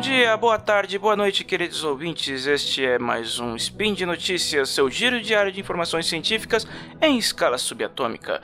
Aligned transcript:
dia, 0.00 0.34
boa 0.34 0.58
tarde, 0.58 0.98
boa 0.98 1.14
noite, 1.14 1.44
queridos 1.44 1.84
ouvintes. 1.84 2.46
Este 2.46 2.82
é 2.82 2.98
mais 2.98 3.38
um 3.38 3.54
Spin 3.54 3.92
de 3.92 4.06
Notícias, 4.06 4.70
seu 4.70 4.90
giro 4.90 5.20
diário 5.20 5.52
de 5.52 5.60
informações 5.60 6.06
científicas 6.06 6.66
em 7.02 7.18
escala 7.18 7.58
subatômica. 7.58 8.40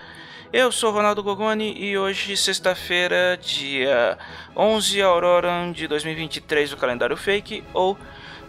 Eu 0.52 0.70
sou 0.70 0.92
Ronaldo 0.92 1.22
Gogoni 1.22 1.72
e 1.78 1.96
hoje, 1.96 2.36
sexta-feira, 2.36 3.38
dia 3.40 4.18
11 4.54 5.00
Aurora 5.00 5.72
de 5.72 5.88
2023 5.88 6.70
do 6.70 6.76
calendário 6.76 7.16
fake, 7.16 7.64
ou 7.72 7.96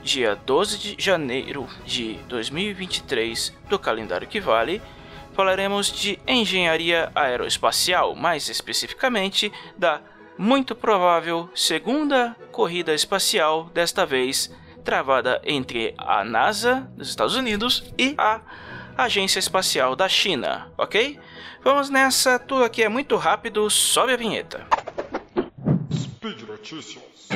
dia 0.03 0.35
12 0.35 0.77
de 0.77 0.95
janeiro 1.02 1.66
de 1.85 2.16
2023 2.27 3.55
do 3.70 3.80
calendário 3.80 4.27
que 4.27 4.41
vale, 4.41 4.81
falaremos 5.31 5.89
de 5.94 6.20
engenharia 6.27 7.09
aeroespacial, 7.16 8.16
mais 8.16 8.49
especificamente 8.49 9.49
da 9.77 10.02
muito 10.38 10.76
provável 10.76 11.50
segunda 11.55 12.36
corrida 12.52 12.94
espacial, 12.94 13.70
desta 13.73 14.05
vez 14.05 14.54
travada 14.84 15.41
entre 15.44 15.94
a 15.98 16.23
NASA 16.23 16.90
dos 16.96 17.10
Estados 17.10 17.36
Unidos 17.36 17.84
e 17.98 18.16
a 18.18 18.41
Agência 18.98 19.40
Espacial 19.40 19.96
da 19.96 20.08
China, 20.08 20.72
ok? 20.77 21.20
Vamos 21.63 21.90
nessa, 21.90 22.40
tudo 22.40 22.63
aqui 22.63 22.84
é 22.84 22.90
muito 22.90 23.16
rápido, 23.16 23.70
sobe 23.70 24.13
a 24.13 24.18
vinheta. 24.18 24.66
Speed 25.91 26.41
Notícias. 26.48 27.27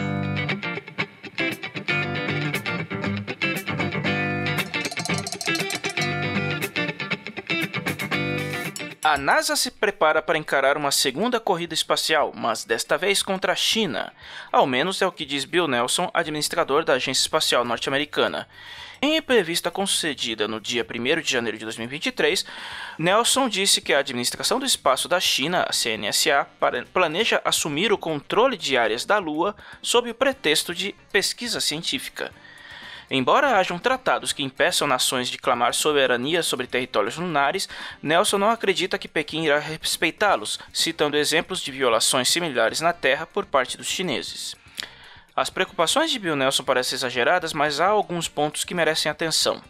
A 9.04 9.18
NASA 9.18 9.55
se 9.55 9.71
prepara 9.71 10.21
para 10.21 10.38
encarar 10.38 10.77
uma 10.77 10.91
segunda 10.91 11.40
corrida 11.40 11.74
espacial, 11.74 12.32
mas 12.35 12.63
desta 12.63 12.99
vez 12.99 13.24
contra 13.24 13.52
a 13.52 13.55
China. 13.55 14.13
Ao 14.52 14.68
menos 14.68 15.02
é 15.02 15.08
o 15.08 15.12
que 15.12 15.26
diz 15.26 15.43
Bill 15.43 15.68
Nelson, 15.68 16.12
administrador 16.13 16.85
da 16.85 16.93
Agência 16.93 17.24
Espacial 17.24 17.66
Norte-Americana. 17.66 18.48
Em 19.02 19.18
entrevista 19.18 19.71
concedida 19.71 20.48
no 20.48 20.62
dia 20.62 20.85
1 20.88 21.20
de 21.20 21.32
janeiro 21.32 21.58
de 21.58 21.66
2023, 21.66 22.46
Nelson 22.99 23.49
disse 23.49 23.82
que 23.82 23.91
a 23.91 23.98
administração 23.98 24.60
do 24.60 24.68
espaço 24.68 25.08
da 25.08 25.20
China, 25.20 25.65
a 25.68 25.74
CNSA, 25.74 26.48
planeja 26.93 27.41
assumir 27.43 27.91
o 27.91 27.98
controle 27.98 28.55
de 28.55 28.77
áreas 28.77 29.04
da 29.04 29.18
Lua 29.18 29.55
sob 29.82 30.12
o 30.12 30.13
pretexto 30.13 30.76
de 30.76 30.93
pesquisa 31.12 31.60
científica. 31.60 32.32
Embora 33.13 33.57
hajam 33.57 33.77
tratados 33.77 34.31
que 34.31 34.41
impeçam 34.41 34.87
nações 34.87 35.29
de 35.29 35.37
clamar 35.37 35.73
soberania 35.73 36.41
sobre 36.41 36.65
territórios 36.65 37.18
lunares, 37.18 37.68
Nelson 38.01 38.37
não 38.37 38.49
acredita 38.49 38.98
que 38.98 39.09
Pequim 39.09 39.43
irá 39.43 39.59
respeitá-los, 39.59 40.57
citando 40.71 41.18
exemplos 41.18 41.59
de 41.59 41.73
violações 41.73 42.29
similares 42.29 42.79
na 42.79 42.93
Terra 42.93 43.26
por 43.26 43.45
parte 43.45 43.76
dos 43.76 43.87
chineses. 43.87 44.55
As 45.34 45.49
preocupações 45.49 46.12
de 46.12 46.20
Bill 46.20 46.35
Nelson 46.35 46.63
parecem 46.63 46.96
exageradas, 46.96 47.54
mas 47.54 47.79
há 47.79 47.87
alguns 47.87 48.27
pontos 48.27 48.65
que 48.65 48.76
merecem 48.76 49.10
atenção. 49.10 49.62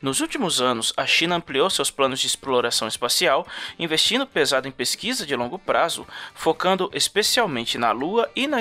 Nos 0.00 0.20
últimos 0.20 0.62
anos, 0.62 0.94
a 0.96 1.06
China 1.06 1.36
ampliou 1.36 1.68
seus 1.68 1.90
planos 1.90 2.20
de 2.20 2.26
exploração 2.26 2.88
espacial, 2.88 3.46
investindo 3.78 4.26
pesado 4.26 4.66
em 4.66 4.72
pesquisa 4.72 5.26
de 5.26 5.36
longo 5.36 5.58
prazo, 5.58 6.06
focando 6.34 6.90
especialmente 6.94 7.76
na 7.76 7.92
Lua 7.92 8.30
e 8.34 8.46
na, 8.46 8.58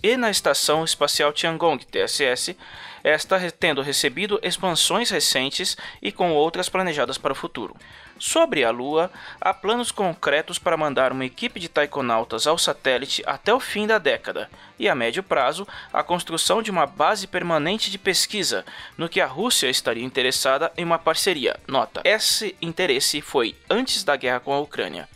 e 0.00 0.16
na 0.16 0.30
Estação 0.30 0.84
Espacial 0.84 1.32
Tiangong, 1.32 1.84
TSS, 1.84 2.56
esta 3.02 3.50
tendo 3.50 3.82
recebido 3.82 4.38
expansões 4.40 5.10
recentes 5.10 5.76
e 6.00 6.12
com 6.12 6.32
outras 6.32 6.68
planejadas 6.68 7.18
para 7.18 7.32
o 7.32 7.36
futuro. 7.36 7.74
Sobre 8.18 8.64
a 8.64 8.70
Lua, 8.70 9.10
há 9.40 9.54
planos 9.54 9.92
concretos 9.92 10.58
para 10.58 10.76
mandar 10.76 11.12
uma 11.12 11.24
equipe 11.24 11.60
de 11.60 11.68
taikonautas 11.68 12.46
ao 12.46 12.58
satélite 12.58 13.22
até 13.24 13.54
o 13.54 13.60
fim 13.60 13.86
da 13.86 13.98
década, 13.98 14.50
e 14.78 14.88
a 14.88 14.94
médio 14.94 15.22
prazo, 15.22 15.66
a 15.92 16.02
construção 16.02 16.60
de 16.60 16.70
uma 16.70 16.84
base 16.84 17.26
permanente 17.28 17.90
de 17.90 17.98
pesquisa, 17.98 18.64
no 18.96 19.08
que 19.08 19.20
a 19.20 19.26
Rússia 19.26 19.68
estaria 19.68 20.04
interessada 20.04 20.72
em 20.76 20.84
uma 20.84 20.98
parceria. 20.98 21.60
Nota: 21.66 22.02
esse 22.04 22.56
interesse 22.60 23.20
foi 23.20 23.54
antes 23.70 24.02
da 24.02 24.16
guerra 24.16 24.40
com 24.40 24.52
a 24.52 24.60
Ucrânia. 24.60 25.08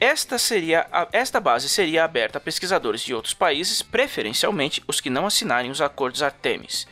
Esta, 0.00 0.36
seria, 0.38 0.86
esta 1.12 1.40
base 1.40 1.68
seria 1.68 2.04
aberta 2.04 2.38
a 2.38 2.40
pesquisadores 2.40 3.00
de 3.00 3.14
outros 3.14 3.32
países, 3.32 3.80
preferencialmente 3.80 4.82
os 4.88 5.00
que 5.00 5.08
não 5.08 5.24
assinarem 5.24 5.70
os 5.70 5.80
acordos 5.80 6.22
Artemis. 6.22 6.86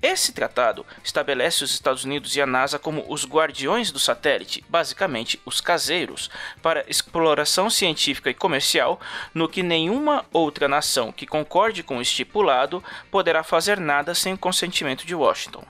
Esse 0.00 0.32
tratado 0.32 0.86
estabelece 1.02 1.64
os 1.64 1.72
Estados 1.72 2.04
Unidos 2.04 2.36
e 2.36 2.40
a 2.40 2.46
NASA 2.46 2.78
como 2.78 3.04
os 3.08 3.26
guardiões 3.26 3.90
do 3.90 3.98
satélite, 3.98 4.64
basicamente 4.68 5.40
os 5.44 5.60
caseiros, 5.60 6.30
para 6.62 6.88
exploração 6.88 7.68
científica 7.68 8.30
e 8.30 8.34
comercial, 8.34 9.00
no 9.34 9.48
que 9.48 9.60
nenhuma 9.60 10.24
outra 10.32 10.68
nação 10.68 11.10
que 11.10 11.26
concorde 11.26 11.82
com 11.82 11.98
o 11.98 12.02
estipulado 12.02 12.82
poderá 13.10 13.42
fazer 13.42 13.80
nada 13.80 14.14
sem 14.14 14.34
o 14.34 14.38
consentimento 14.38 15.04
de 15.04 15.16
Washington. 15.16 15.64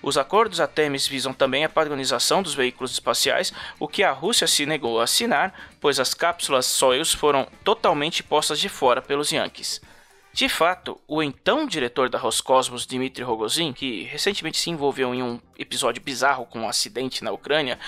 Os 0.00 0.16
acordos 0.16 0.60
Artemis 0.60 1.08
visam 1.08 1.32
também 1.32 1.64
a 1.64 1.68
padronização 1.68 2.44
dos 2.44 2.54
veículos 2.54 2.92
espaciais, 2.92 3.52
o 3.80 3.88
que 3.88 4.04
a 4.04 4.12
Rússia 4.12 4.46
se 4.46 4.66
negou 4.66 5.00
a 5.00 5.04
assinar, 5.04 5.52
pois 5.80 5.98
as 5.98 6.14
cápsulas 6.14 6.66
Soyuz 6.66 7.12
foram 7.12 7.48
totalmente 7.64 8.22
postas 8.22 8.60
de 8.60 8.68
fora 8.68 9.02
pelos 9.02 9.32
Yankees. 9.32 9.80
De 10.34 10.48
fato, 10.48 11.00
o 11.06 11.22
então 11.22 11.64
diretor 11.64 12.10
da 12.10 12.18
Roscosmos, 12.18 12.84
Dmitry 12.84 13.22
Rogozin, 13.22 13.72
que 13.72 14.02
recentemente 14.02 14.58
se 14.58 14.68
envolveu 14.68 15.14
em 15.14 15.22
um 15.22 15.40
episódio 15.56 16.02
bizarro 16.02 16.44
com 16.44 16.62
um 16.62 16.68
acidente 16.68 17.22
na 17.22 17.30
Ucrânia, 17.30 17.78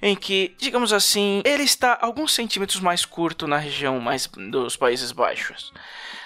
em 0.00 0.14
que, 0.14 0.54
digamos 0.56 0.92
assim, 0.92 1.42
ele 1.44 1.64
está 1.64 1.98
alguns 2.00 2.32
centímetros 2.32 2.78
mais 2.78 3.04
curto 3.04 3.48
na 3.48 3.56
região 3.56 3.98
mais 3.98 4.28
dos 4.28 4.76
Países 4.76 5.10
Baixos, 5.10 5.72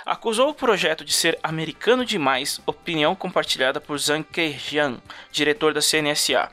acusou 0.05 0.51
o 0.51 0.55
projeto 0.55 1.03
de 1.03 1.15
ser 1.15 1.39
americano 1.43 2.05
demais, 2.05 2.61
opinião 2.67 3.15
compartilhada 3.15 3.81
por 3.81 3.99
Zhang 3.99 4.23
Kejian, 4.31 4.99
diretor 5.33 5.73
da 5.73 5.81
CNSA. 5.81 6.53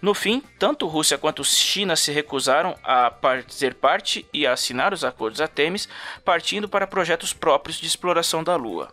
No 0.00 0.14
fim, 0.14 0.42
tanto 0.58 0.86
Rússia 0.86 1.18
quanto 1.18 1.44
China 1.44 1.96
se 1.96 2.12
recusaram 2.12 2.76
a 2.82 3.10
fazer 3.10 3.74
parte 3.74 4.26
e 4.32 4.46
a 4.46 4.52
assinar 4.52 4.92
os 4.92 5.04
acordos 5.04 5.40
Artemis, 5.40 5.88
partindo 6.24 6.68
para 6.68 6.86
projetos 6.86 7.32
próprios 7.32 7.76
de 7.76 7.86
exploração 7.86 8.42
da 8.42 8.56
Lua. 8.56 8.92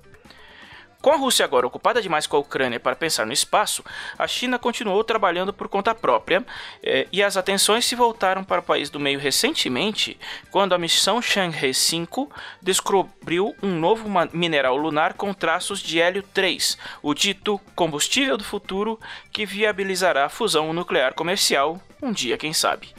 Com 1.02 1.12
a 1.12 1.16
Rússia 1.16 1.46
agora 1.46 1.66
ocupada 1.66 2.02
demais 2.02 2.28
com 2.28 2.36
a 2.36 2.42
Ucrânia 2.42 2.78
para 2.78 2.94
pensar 2.94 3.26
no 3.26 3.32
espaço, 3.32 3.86
a 4.18 4.28
China 4.28 4.60
continuou 4.60 5.02
trabalhando 5.02 5.54
por 5.54 5.70
conta 5.70 5.96
própria 5.96 6.46
eh, 6.84 7.08
e 7.10 7.24
as 7.24 7.38
atenções 7.38 7.86
se 7.86 7.96
voltaram 7.96 8.44
para 8.44 8.60
o 8.60 8.64
país 8.64 8.90
do 8.90 9.00
meio 9.00 9.18
recentemente, 9.18 10.20
quando 10.52 10.76
a 10.76 10.78
missão 10.78 11.22
Chang'e 11.22 11.74
5 11.74 12.30
descobriu 12.62 13.56
um 13.64 13.80
novo 13.80 14.10
mineral 14.34 14.76
lunar 14.76 15.14
com 15.14 15.34
traços 15.34 15.80
de 15.80 16.02
hélio 16.02 16.22
3, 16.34 16.78
o 17.02 17.14
dito 17.14 17.62
combustível 17.74 18.36
do 18.36 18.44
futuro 18.44 19.00
que 19.32 19.46
viabilizará 19.46 20.26
a 20.26 20.30
fusão 20.30 20.74
nuclear 20.74 21.14
comercial, 21.14 21.82
um 22.02 22.12
dia 22.12 22.38
quem 22.38 22.52
sabe. 22.52 22.94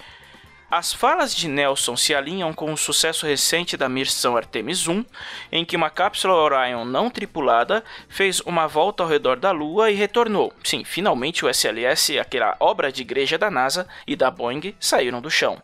As 0.70 0.92
falas 0.92 1.34
de 1.34 1.48
Nelson 1.48 1.96
se 1.96 2.14
alinham 2.14 2.52
com 2.52 2.72
o 2.72 2.76
sucesso 2.76 3.26
recente 3.26 3.76
da 3.76 3.88
missão 3.88 4.36
Artemis 4.36 4.86
1, 4.86 5.04
em 5.50 5.64
que 5.64 5.74
uma 5.74 5.90
cápsula 5.90 6.32
Orion 6.32 6.84
não 6.84 7.10
tripulada 7.10 7.82
fez 8.08 8.38
uma 8.42 8.68
volta 8.68 9.02
ao 9.02 9.08
redor 9.08 9.40
da 9.40 9.50
Lua 9.50 9.90
e 9.90 9.96
retornou. 9.96 10.54
Sim, 10.62 10.84
finalmente 10.84 11.44
o 11.44 11.48
SLS, 11.48 12.20
aquela 12.20 12.56
obra 12.60 12.92
de 12.92 13.02
igreja 13.02 13.36
da 13.36 13.50
NASA 13.50 13.88
e 14.06 14.14
da 14.14 14.30
Boeing, 14.30 14.72
saíram 14.78 15.20
do 15.20 15.28
chão 15.28 15.60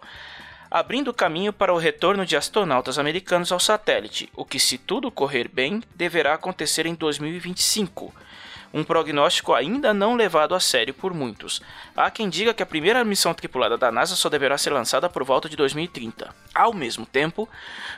abrindo 0.69 1.15
caminho 1.15 1.53
para 1.53 1.73
o 1.73 1.78
retorno 1.78 2.27
de 2.27 2.37
astronautas 2.37 2.99
americanos 2.99 3.53
ao 3.53 3.61
satélite, 3.61 4.28
o 4.34 4.44
que, 4.44 4.59
se 4.59 4.77
tudo 4.77 5.12
correr 5.12 5.49
bem, 5.49 5.81
deverá 5.94 6.34
acontecer 6.34 6.84
em 6.87 6.94
2025 6.94 8.12
um 8.76 8.84
prognóstico 8.84 9.54
ainda 9.54 9.94
não 9.94 10.14
levado 10.14 10.54
a 10.54 10.60
sério 10.60 10.92
por 10.92 11.14
muitos. 11.14 11.62
Há 11.96 12.11
quem 12.11 12.28
diga 12.28 12.52
que 12.52 12.62
a 12.62 12.67
primeira 12.67 13.02
missão 13.06 13.32
tripulada 13.32 13.78
da 13.78 13.90
NASA 13.90 14.14
só 14.14 14.28
deverá 14.28 14.58
ser 14.58 14.70
lançada 14.70 15.08
por 15.08 15.25
volta 15.25 15.49
de 15.49 15.56
2030. 15.56 16.28
Ao 16.55 16.75
mesmo 16.75 17.06
tempo, 17.06 17.49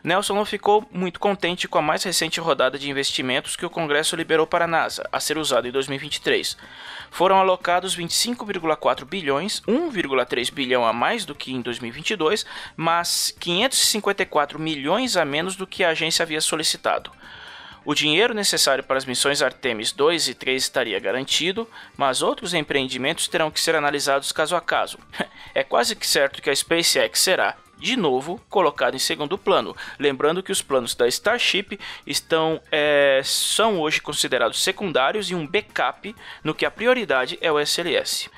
Nelson 0.05 0.37
não 0.37 0.45
ficou 0.45 0.89
muito 0.93 1.19
contente 1.19 1.67
com 1.67 1.79
a 1.79 1.83
mais 1.83 2.05
recente 2.05 2.39
rodada 2.39 2.79
de 2.79 2.89
investimentos 2.89 3.57
que 3.57 3.67
o 3.67 3.71
Congresso 3.71 4.15
liberou 4.15 4.47
para 4.47 4.67
a 4.67 4.69
NASA, 4.69 5.03
a 5.11 5.19
ser 5.19 5.37
usada 5.37 5.67
em 5.67 5.73
2023. 5.73 6.57
Foram 7.11 7.41
alocados 7.41 7.97
25,4 7.97 9.05
bilhões, 9.05 9.61
1,3 9.63 10.53
bilhão 10.53 10.87
a 10.87 10.93
mais 10.93 11.25
do 11.25 11.35
que 11.35 11.53
em 11.53 11.61
2022, 11.61 12.47
mas 12.77 13.35
554 13.41 14.61
milhões 14.61 15.17
a 15.17 15.25
menos 15.25 15.57
do 15.57 15.67
que 15.67 15.83
a 15.83 15.89
agência 15.89 16.23
havia 16.23 16.41
solicitado. 16.41 17.11
O 17.89 17.95
dinheiro 17.95 18.35
necessário 18.35 18.85
para 18.85 18.99
as 18.99 19.07
missões 19.07 19.41
Artemis 19.41 19.93
2 19.93 20.29
e 20.29 20.35
3 20.35 20.63
estaria 20.63 21.01
garantido, 21.01 21.67
mas 21.97 22.21
outros 22.21 22.53
empreendimentos 22.53 23.29
terão 23.29 23.51
que 23.51 23.59
ser 23.59 23.75
analisados 23.75 24.31
caso 24.31 24.55
a 24.55 24.61
caso. 24.61 24.99
É 25.55 25.65
quase 25.65 25.97
que 25.97 26.07
certo 26.07 26.43
que 26.43 26.51
a 26.51 26.55
SpaceX 26.55 27.19
será, 27.19 27.57
de 27.79 27.97
novo, 27.97 28.39
colocada 28.51 28.95
em 28.95 28.99
segundo 28.99 29.39
plano. 29.39 29.75
Lembrando 29.99 30.43
que 30.43 30.53
os 30.53 30.61
planos 30.61 30.95
da 30.95 31.09
Starship 31.09 31.81
estão 32.07 32.61
é, 32.71 33.23
são 33.25 33.81
hoje 33.81 34.03
considerados 34.03 34.63
secundários 34.63 35.31
e 35.31 35.35
um 35.35 35.47
backup, 35.47 36.15
no 36.45 36.55
que 36.55 36.67
a 36.67 36.71
prioridade 36.71 37.39
é 37.41 37.51
o 37.51 37.59
SLS. 37.59 38.29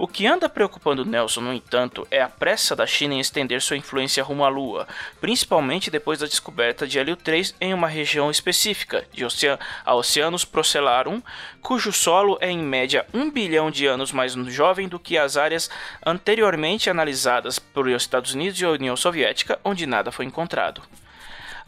O 0.00 0.06
que 0.06 0.28
anda 0.28 0.48
preocupando 0.48 1.04
Nelson, 1.04 1.40
no 1.40 1.52
entanto, 1.52 2.06
é 2.08 2.22
a 2.22 2.28
pressa 2.28 2.76
da 2.76 2.86
China 2.86 3.14
em 3.14 3.18
estender 3.18 3.60
sua 3.60 3.76
influência 3.76 4.22
rumo 4.22 4.44
à 4.44 4.48
Lua, 4.48 4.86
principalmente 5.20 5.90
depois 5.90 6.20
da 6.20 6.26
descoberta 6.26 6.86
de 6.86 7.00
Hélio 7.00 7.16
3 7.16 7.56
em 7.60 7.74
uma 7.74 7.88
região 7.88 8.30
específica, 8.30 9.04
de 9.12 9.24
Ocean 9.24 9.58
a 9.84 9.96
Oceanus 9.96 10.44
Procellarum, 10.44 11.20
cujo 11.60 11.92
solo 11.92 12.38
é 12.40 12.48
em 12.48 12.60
média 12.60 13.06
um 13.12 13.28
bilhão 13.28 13.72
de 13.72 13.86
anos 13.86 14.12
mais 14.12 14.34
jovem 14.34 14.86
do 14.86 15.00
que 15.00 15.18
as 15.18 15.36
áreas 15.36 15.68
anteriormente 16.06 16.88
analisadas 16.88 17.58
por 17.58 17.88
Estados 17.88 18.34
Unidos 18.34 18.60
e 18.60 18.66
União 18.66 18.96
Soviética, 18.96 19.58
onde 19.64 19.84
nada 19.84 20.12
foi 20.12 20.26
encontrado. 20.26 20.80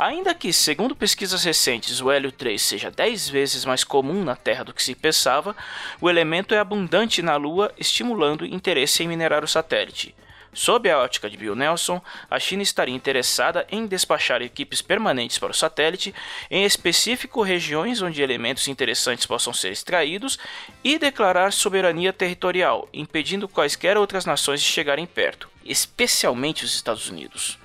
Ainda 0.01 0.35
que, 0.35 0.51
segundo 0.51 0.97
pesquisas 0.97 1.45
recentes, 1.45 2.01
o 2.01 2.11
hélio 2.11 2.33
3 2.33 2.63
seja 2.63 2.91
10 2.91 3.29
vezes 3.29 3.67
mais 3.67 3.85
comum 3.85 4.25
na 4.25 4.35
Terra 4.35 4.65
do 4.65 4.73
que 4.73 4.83
se 4.83 4.95
pensava, 4.95 5.55
o 6.01 6.09
elemento 6.09 6.55
é 6.55 6.59
abundante 6.59 7.21
na 7.21 7.37
Lua, 7.37 7.71
estimulando 7.77 8.47
interesse 8.47 9.03
em 9.03 9.09
minerar 9.09 9.45
o 9.45 9.47
satélite. 9.47 10.15
Sob 10.55 10.89
a 10.89 10.99
ótica 10.99 11.29
de 11.29 11.37
Bill 11.37 11.55
Nelson, 11.55 12.01
a 12.31 12.41
China 12.41 12.63
estaria 12.63 12.95
interessada 12.95 13.67
em 13.71 13.87
despachar 13.87 14.41
equipes 14.41 14.81
permanentes 14.81 15.39
para 15.39 15.51
o 15.51 15.55
satélite, 15.55 16.15
em 16.51 16.65
específico 16.65 17.43
regiões 17.43 18.01
onde 18.01 18.23
elementos 18.23 18.69
interessantes 18.69 19.27
possam 19.27 19.53
ser 19.53 19.71
extraídos, 19.71 20.39
e 20.83 20.99
declarar 20.99 21.53
soberania 21.53 22.11
territorial, 22.11 22.89
impedindo 22.91 23.47
quaisquer 23.47 23.99
outras 23.99 24.25
nações 24.25 24.63
de 24.63 24.67
chegarem 24.67 25.05
perto, 25.05 25.47
especialmente 25.63 26.65
os 26.65 26.75
Estados 26.75 27.11
Unidos. 27.11 27.59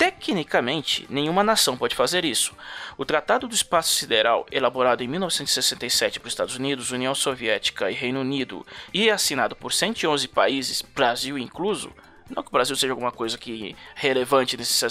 Tecnicamente, 0.00 1.06
nenhuma 1.10 1.44
nação 1.44 1.76
pode 1.76 1.94
fazer 1.94 2.24
isso. 2.24 2.54
O 2.96 3.04
Tratado 3.04 3.46
do 3.46 3.54
Espaço 3.54 3.92
Sideral, 3.92 4.46
elaborado 4.50 5.04
em 5.04 5.06
1967 5.06 6.18
por 6.18 6.26
Estados 6.26 6.56
Unidos, 6.56 6.90
União 6.90 7.14
Soviética 7.14 7.90
e 7.90 7.94
Reino 7.94 8.22
Unido 8.22 8.66
e 8.94 9.10
assinado 9.10 9.54
por 9.54 9.74
111 9.74 10.26
países, 10.28 10.80
Brasil 10.80 11.36
incluso, 11.36 11.92
não 12.34 12.42
que 12.42 12.48
o 12.48 12.52
Brasil 12.52 12.74
seja 12.76 12.94
alguma 12.94 13.12
coisa 13.12 13.36
que 13.36 13.76
relevante 13.94 14.56
nesse, 14.56 14.82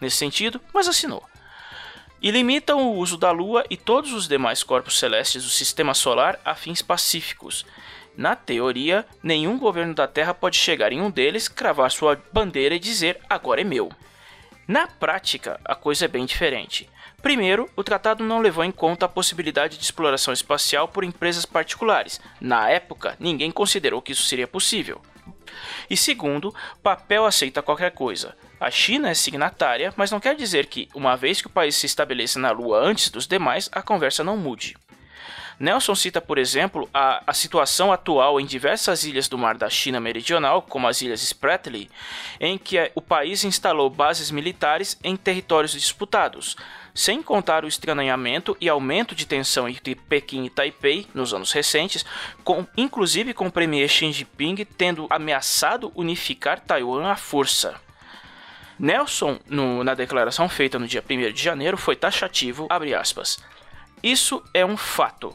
nesse 0.00 0.16
sentido, 0.16 0.60
mas 0.72 0.88
assinou. 0.88 1.22
E 2.20 2.32
limitam 2.32 2.88
o 2.88 2.96
uso 2.96 3.16
da 3.16 3.30
Lua 3.30 3.64
e 3.70 3.76
todos 3.76 4.12
os 4.12 4.26
demais 4.26 4.64
corpos 4.64 4.98
celestes 4.98 5.44
do 5.44 5.50
Sistema 5.50 5.94
Solar 5.94 6.40
a 6.44 6.56
fins 6.56 6.82
pacíficos. 6.82 7.64
Na 8.16 8.34
teoria, 8.34 9.06
nenhum 9.22 9.56
governo 9.56 9.94
da 9.94 10.08
Terra 10.08 10.34
pode 10.34 10.56
chegar 10.56 10.92
em 10.92 11.00
um 11.00 11.08
deles, 11.08 11.46
cravar 11.46 11.88
sua 11.92 12.20
bandeira 12.32 12.74
e 12.74 12.80
dizer 12.80 13.20
agora 13.30 13.60
é 13.60 13.64
meu. 13.64 13.92
Na 14.66 14.86
prática, 14.86 15.60
a 15.64 15.74
coisa 15.74 16.06
é 16.06 16.08
bem 16.08 16.24
diferente. 16.24 16.88
Primeiro, 17.22 17.70
o 17.76 17.84
tratado 17.84 18.24
não 18.24 18.40
levou 18.40 18.64
em 18.64 18.70
conta 18.70 19.06
a 19.06 19.08
possibilidade 19.08 19.76
de 19.76 19.84
exploração 19.84 20.32
espacial 20.32 20.88
por 20.88 21.04
empresas 21.04 21.44
particulares. 21.44 22.20
Na 22.40 22.70
época, 22.70 23.16
ninguém 23.20 23.50
considerou 23.50 24.00
que 24.00 24.12
isso 24.12 24.24
seria 24.24 24.46
possível. 24.46 25.00
E 25.88 25.96
segundo, 25.96 26.54
papel 26.82 27.26
aceita 27.26 27.62
qualquer 27.62 27.92
coisa. 27.92 28.36
A 28.58 28.70
China 28.70 29.10
é 29.10 29.14
signatária, 29.14 29.92
mas 29.96 30.10
não 30.10 30.20
quer 30.20 30.34
dizer 30.34 30.66
que, 30.66 30.88
uma 30.94 31.16
vez 31.16 31.40
que 31.40 31.46
o 31.46 31.50
país 31.50 31.76
se 31.76 31.86
estabeleça 31.86 32.38
na 32.38 32.50
Lua 32.50 32.78
antes 32.78 33.10
dos 33.10 33.26
demais, 33.26 33.68
a 33.72 33.82
conversa 33.82 34.24
não 34.24 34.36
mude. 34.36 34.76
Nelson 35.58 35.94
cita, 35.94 36.20
por 36.20 36.38
exemplo, 36.38 36.88
a, 36.92 37.22
a 37.26 37.32
situação 37.32 37.92
atual 37.92 38.40
em 38.40 38.46
diversas 38.46 39.04
ilhas 39.04 39.28
do 39.28 39.38
mar 39.38 39.56
da 39.56 39.70
China 39.70 40.00
Meridional, 40.00 40.62
como 40.62 40.88
as 40.88 41.00
ilhas 41.00 41.22
Spratly, 41.22 41.90
em 42.40 42.58
que 42.58 42.90
o 42.94 43.00
país 43.00 43.44
instalou 43.44 43.88
bases 43.88 44.30
militares 44.30 44.98
em 45.04 45.16
territórios 45.16 45.72
disputados, 45.72 46.56
sem 46.94 47.22
contar 47.22 47.64
o 47.64 47.68
estranhamento 47.68 48.56
e 48.60 48.68
aumento 48.68 49.14
de 49.14 49.26
tensão 49.26 49.68
entre 49.68 49.94
Pequim 49.94 50.44
e 50.44 50.50
Taipei 50.50 51.06
nos 51.14 51.32
anos 51.32 51.52
recentes, 51.52 52.04
com, 52.42 52.66
inclusive 52.76 53.32
com 53.32 53.46
o 53.46 53.52
premier 53.52 53.88
Xi 53.88 54.12
Jinping 54.12 54.64
tendo 54.76 55.06
ameaçado 55.10 55.92
unificar 55.94 56.60
Taiwan 56.60 57.10
à 57.10 57.16
força. 57.16 57.80
Nelson, 58.78 59.38
no, 59.48 59.84
na 59.84 59.94
declaração 59.94 60.48
feita 60.48 60.78
no 60.78 60.86
dia 60.86 61.02
1 61.08 61.32
de 61.32 61.42
janeiro, 61.42 61.76
foi 61.76 61.94
taxativo, 61.94 62.66
aspas, 62.98 63.38
Isso 64.02 64.42
é 64.52 64.64
um 64.64 64.76
fato. 64.76 65.34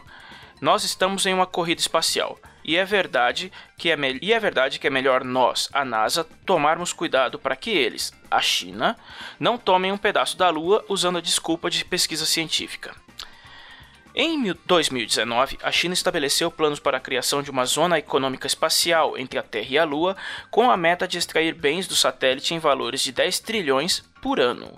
Nós 0.62 0.84
estamos 0.84 1.26
em 1.26 1.34
uma 1.34 1.46
corrida 1.46 1.82
espacial. 1.82 2.38
E 2.64 2.76
é 2.76 2.86
verdade 2.86 3.52
que 3.78 3.90
é, 3.90 3.98
e 4.22 4.34
é 4.34 4.40
verdade 4.40 4.80
que 4.80 4.86
é 4.86 4.90
melhor 4.90 5.24
nós, 5.24 5.70
a 5.74 5.84
NASA, 5.84 6.24
tomarmos 6.46 6.94
cuidado 6.94 7.40
para 7.40 7.56
que 7.56 7.72
eles, 7.72 8.14
a 8.30 8.42
China, 8.42 8.96
não 9.40 9.58
tomem 9.58 9.92
um 9.92 9.98
pedaço 9.98 10.38
da 10.38 10.50
Lua 10.50 10.86
usando 10.88 11.18
a 11.18 11.22
desculpa 11.22 11.70
de 11.70 11.84
pesquisa 11.84 12.26
científica. 12.26 12.94
Em 14.14 14.54
2019, 14.66 15.60
a 15.64 15.72
China 15.72 15.94
estabeleceu 15.94 16.52
planos 16.52 16.80
para 16.80 16.98
a 16.98 17.02
criação 17.02 17.42
de 17.42 17.50
uma 17.50 17.66
zona 17.66 17.98
econômica 17.98 18.48
espacial 18.48 19.18
entre 19.18 19.40
a 19.40 19.44
Terra 19.44 19.68
e 19.70 19.78
a 19.78 19.86
Lua, 19.86 20.18
com 20.52 20.70
a 20.70 20.76
meta 20.76 21.08
de 21.08 21.18
extrair 21.18 21.54
bens 21.54 21.88
do 21.88 21.96
satélite 21.96 22.54
em 22.54 22.60
valores 22.60 23.02
de 23.02 23.12
10 23.12 23.40
trilhões 23.40 24.04
por 24.22 24.40
ano. 24.40 24.78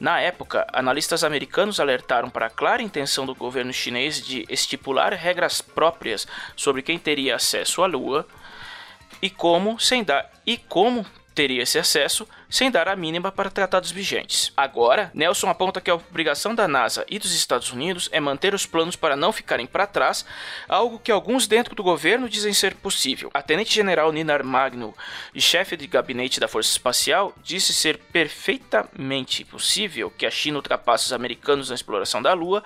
Na 0.00 0.18
época, 0.18 0.66
analistas 0.72 1.22
americanos 1.22 1.78
alertaram 1.78 2.30
para 2.30 2.46
a 2.46 2.50
clara 2.50 2.82
intenção 2.82 3.26
do 3.26 3.34
governo 3.34 3.70
chinês 3.70 4.18
de 4.18 4.46
estipular 4.48 5.12
regras 5.12 5.60
próprias 5.60 6.26
sobre 6.56 6.80
quem 6.80 6.98
teria 6.98 7.36
acesso 7.36 7.82
à 7.82 7.86
Lua 7.86 8.26
e 9.20 9.28
como, 9.28 9.78
sem 9.78 10.02
dar, 10.02 10.30
e 10.46 10.56
como 10.56 11.04
teria 11.34 11.62
esse 11.62 11.78
acesso 11.78 12.26
sem 12.50 12.70
dar 12.70 12.88
a 12.88 12.96
mínima 12.96 13.30
para 13.30 13.48
tratados 13.48 13.92
vigentes. 13.92 14.52
Agora, 14.56 15.10
Nelson 15.14 15.48
aponta 15.48 15.80
que 15.80 15.90
a 15.90 15.94
obrigação 15.94 16.54
da 16.54 16.66
NASA 16.66 17.06
e 17.08 17.18
dos 17.18 17.32
Estados 17.32 17.72
Unidos 17.72 18.08
é 18.12 18.18
manter 18.18 18.52
os 18.52 18.66
planos 18.66 18.96
para 18.96 19.14
não 19.16 19.32
ficarem 19.32 19.66
para 19.66 19.86
trás, 19.86 20.26
algo 20.68 20.98
que 20.98 21.12
alguns 21.12 21.46
dentro 21.46 21.74
do 21.74 21.82
governo 21.82 22.28
dizem 22.28 22.52
ser 22.52 22.74
possível. 22.74 23.30
A 23.32 23.40
tenente-general 23.40 24.12
Ninar 24.12 24.44
Magno, 24.44 24.94
chefe 25.36 25.76
de 25.76 25.86
gabinete 25.86 26.40
da 26.40 26.48
Força 26.48 26.70
Espacial, 26.70 27.32
disse 27.42 27.72
ser 27.72 27.98
perfeitamente 27.98 29.44
possível 29.44 30.10
que 30.10 30.26
a 30.26 30.30
China 30.30 30.56
ultrapasse 30.56 31.06
os 31.06 31.12
americanos 31.12 31.68
na 31.68 31.74
exploração 31.76 32.20
da 32.20 32.32
Lua, 32.32 32.64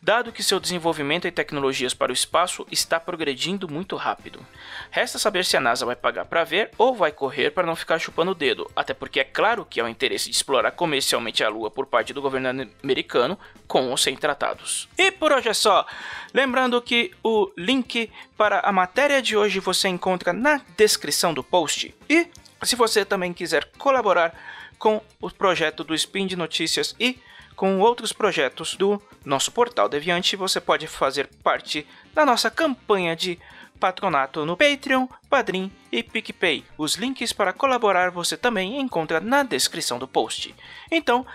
dado 0.00 0.32
que 0.32 0.42
seu 0.42 0.60
desenvolvimento 0.60 1.26
em 1.26 1.32
tecnologias 1.32 1.94
para 1.94 2.12
o 2.12 2.14
espaço 2.14 2.66
está 2.70 3.00
progredindo 3.00 3.68
muito 3.68 3.96
rápido. 3.96 4.44
Resta 4.90 5.18
saber 5.18 5.44
se 5.44 5.56
a 5.56 5.60
NASA 5.60 5.86
vai 5.86 5.96
pagar 5.96 6.26
para 6.26 6.44
ver 6.44 6.70
ou 6.78 6.94
vai 6.94 7.10
correr 7.10 7.50
para 7.50 7.66
não 7.66 7.74
ficar 7.74 7.98
chupando 7.98 8.32
o 8.32 8.34
dedo, 8.34 8.70
até 8.76 8.92
porque 8.92 9.23
é 9.24 9.26
claro 9.26 9.64
que 9.64 9.80
há 9.80 9.84
o 9.84 9.88
interesse 9.88 10.28
de 10.28 10.36
explorar 10.36 10.70
comercialmente 10.72 11.42
a 11.42 11.48
Lua 11.48 11.70
por 11.70 11.86
parte 11.86 12.12
do 12.12 12.20
governo 12.20 12.68
americano, 12.82 13.38
com 13.66 13.88
ou 13.88 13.96
sem 13.96 14.14
tratados. 14.14 14.86
E 14.98 15.10
por 15.10 15.32
hoje 15.32 15.48
é 15.48 15.54
só. 15.54 15.86
Lembrando 16.34 16.80
que 16.82 17.10
o 17.22 17.50
link 17.56 18.10
para 18.36 18.60
a 18.60 18.70
matéria 18.70 19.22
de 19.22 19.34
hoje 19.34 19.60
você 19.60 19.88
encontra 19.88 20.34
na 20.34 20.60
descrição 20.76 21.32
do 21.32 21.42
post. 21.42 21.94
E 22.08 22.26
se 22.62 22.76
você 22.76 23.02
também 23.02 23.32
quiser 23.32 23.64
colaborar 23.78 24.38
com 24.78 25.00
o 25.22 25.30
projeto 25.30 25.82
do 25.82 25.94
Spin 25.94 26.26
de 26.26 26.36
Notícias 26.36 26.94
e 27.00 27.18
com 27.56 27.80
outros 27.80 28.12
projetos 28.12 28.76
do 28.76 29.00
nosso 29.24 29.50
portal 29.52 29.88
Deviante, 29.88 30.36
você 30.36 30.60
pode 30.60 30.86
fazer 30.86 31.28
parte 31.42 31.86
da 32.12 32.26
nossa 32.26 32.50
campanha 32.50 33.16
de 33.16 33.38
patronato 33.78 34.44
no 34.44 34.56
Patreon, 34.56 35.06
Padrim 35.28 35.70
e 35.90 36.02
PicPay. 36.02 36.64
Os 36.78 36.94
links 36.94 37.32
para 37.32 37.52
colaborar 37.52 38.10
você 38.10 38.36
também 38.36 38.80
encontra 38.80 39.20
na 39.20 39.42
descrição 39.42 39.98
do 39.98 40.08
post. 40.08 40.54
Então, 40.90 41.26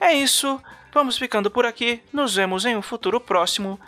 é 0.00 0.12
isso. 0.12 0.60
Vamos 0.92 1.18
ficando 1.18 1.50
por 1.50 1.66
aqui. 1.66 2.00
Nos 2.12 2.34
vemos 2.34 2.64
em 2.64 2.76
um 2.76 2.82
futuro 2.82 3.20
próximo. 3.20 3.78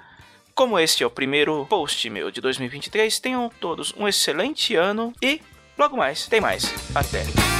Como 0.55 0.79
este 0.79 1.03
é 1.03 1.07
o 1.07 1.11
primeiro 1.11 1.65
post 1.67 2.11
meu 2.11 2.31
de 2.31 2.41
2023, 2.41 3.19
tenham 3.19 3.51
todos 3.61 3.95
um 3.97 4.07
excelente 4.07 4.75
ano 4.75 5.13
e 5.23 5.41
logo 5.79 5.97
mais 5.97 6.27
tem 6.27 6.41
mais. 6.41 6.75
Até! 6.95 7.60